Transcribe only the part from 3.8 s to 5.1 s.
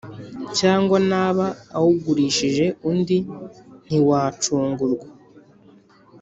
ntiwacungurwa